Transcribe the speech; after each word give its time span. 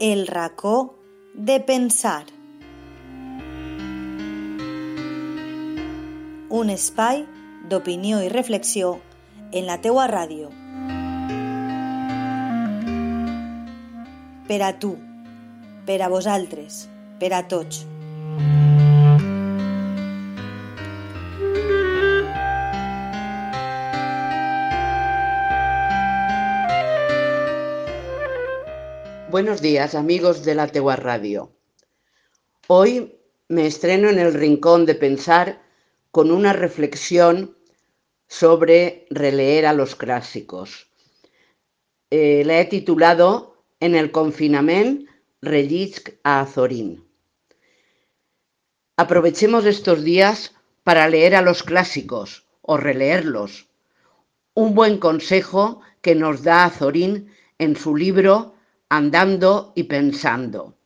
El 0.00 0.26
racó 0.26 0.98
de 1.34 1.60
pensar. 1.60 2.26
Un 6.50 6.70
espai 6.70 7.22
d'opinió 7.70 8.18
i 8.20 8.28
reflexió 8.28 8.98
en 9.52 9.68
la 9.70 9.78
teua 9.80 10.08
ràdio. 10.10 10.50
Per 14.50 14.60
a 14.66 14.72
tu, 14.82 14.96
per 15.86 16.02
a 16.02 16.10
vosaltres, 16.10 16.88
per 17.22 17.30
a 17.38 17.44
tots. 17.46 17.86
Buenos 29.34 29.60
días, 29.60 29.96
amigos 29.96 30.44
de 30.44 30.54
la 30.54 30.68
Tegua 30.68 30.94
Radio. 30.94 31.50
Hoy 32.68 33.18
me 33.48 33.66
estreno 33.66 34.08
en 34.08 34.20
el 34.20 34.32
rincón 34.32 34.86
de 34.86 34.94
pensar 34.94 35.60
con 36.12 36.30
una 36.30 36.52
reflexión 36.52 37.58
sobre 38.28 39.08
releer 39.10 39.66
a 39.66 39.72
los 39.72 39.96
clásicos. 39.96 40.86
Eh, 42.10 42.44
la 42.46 42.60
he 42.60 42.66
titulado 42.66 43.64
En 43.80 43.96
el 43.96 44.12
confinament 44.12 45.08
rellisc 45.42 46.10
a 46.22 46.42
Azorín. 46.42 47.04
Aprovechemos 48.96 49.64
estos 49.64 50.04
días 50.04 50.54
para 50.84 51.08
leer 51.08 51.34
a 51.34 51.42
los 51.42 51.64
clásicos 51.64 52.46
o 52.62 52.76
releerlos. 52.76 53.66
Un 54.54 54.76
buen 54.76 54.98
consejo 54.98 55.80
que 56.02 56.14
nos 56.14 56.44
da 56.44 56.66
Azorín 56.66 57.34
en 57.58 57.74
su 57.74 57.96
libro 57.96 58.53
andando 58.96 59.72
y 59.74 59.84
pensando. 59.84 60.78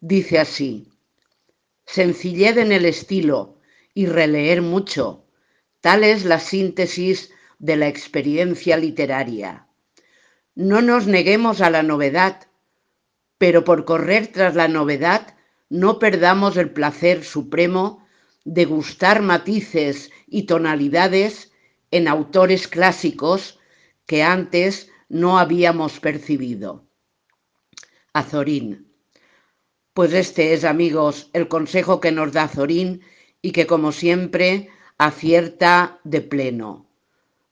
Dice 0.00 0.38
así, 0.38 0.88
sencillez 1.86 2.56
en 2.56 2.72
el 2.72 2.84
estilo 2.84 3.58
y 3.94 4.06
releer 4.06 4.62
mucho, 4.62 5.26
tal 5.80 6.04
es 6.04 6.24
la 6.24 6.38
síntesis 6.38 7.30
de 7.58 7.76
la 7.76 7.88
experiencia 7.88 8.76
literaria. 8.76 9.66
No 10.54 10.80
nos 10.80 11.06
neguemos 11.06 11.60
a 11.60 11.70
la 11.70 11.82
novedad, 11.82 12.46
pero 13.38 13.64
por 13.64 13.84
correr 13.84 14.28
tras 14.28 14.54
la 14.54 14.68
novedad 14.68 15.34
no 15.68 15.98
perdamos 15.98 16.56
el 16.56 16.70
placer 16.70 17.24
supremo 17.24 18.06
de 18.44 18.64
gustar 18.64 19.20
matices 19.20 20.10
y 20.26 20.44
tonalidades 20.44 21.52
en 21.90 22.08
autores 22.08 22.66
clásicos 22.66 23.58
que 24.06 24.22
antes 24.22 24.90
no 25.08 25.38
habíamos 25.38 26.00
percibido. 26.00 26.86
Azorín. 28.12 28.92
Pues 29.92 30.12
este 30.12 30.54
es, 30.54 30.64
amigos, 30.64 31.30
el 31.32 31.48
consejo 31.48 32.00
que 32.00 32.12
nos 32.12 32.32
da 32.32 32.44
Azorín 32.44 33.02
y 33.42 33.52
que, 33.52 33.66
como 33.66 33.92
siempre, 33.92 34.68
acierta 34.96 36.00
de 36.04 36.20
pleno. 36.20 36.86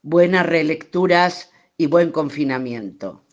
Buenas 0.03 0.47
relecturas 0.47 1.51
y 1.77 1.87
buen 1.87 2.13
confinamiento. 2.13 3.26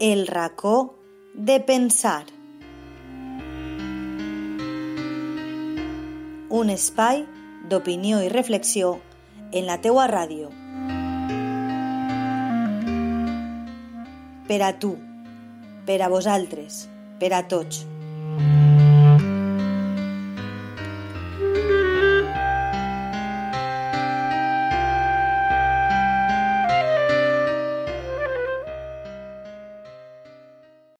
El 0.00 0.28
racó 0.28 0.94
de 1.34 1.58
pensar. 1.58 2.24
Un 6.48 6.70
espai 6.70 7.24
d'opinió 7.68 8.20
i 8.22 8.28
reflexió 8.28 9.00
en 9.50 9.66
la 9.66 9.80
teua 9.82 10.06
ràdio. 10.06 10.52
Per 14.46 14.62
a 14.62 14.70
tu, 14.78 14.94
per 15.90 15.98
a 15.98 16.14
vosaltres, 16.14 16.84
per 17.18 17.34
a 17.34 17.48
tots. 17.50 17.82